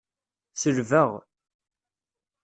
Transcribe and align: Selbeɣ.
Selbeɣ. 0.61 1.09